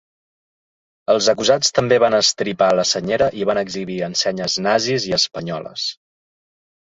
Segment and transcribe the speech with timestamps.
[1.13, 5.85] Els acusats també van estripar la senyera i van exhibir ensenyes nazis i espanyoles.